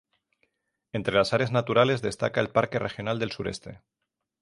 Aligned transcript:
Entre 0.93 1.13
las 1.15 1.31
áreas 1.31 1.51
naturales 1.51 2.01
destaca 2.01 2.41
el 2.41 2.49
Parque 2.49 2.79
Regional 2.79 3.19
del 3.19 3.31
Sureste. 3.31 3.83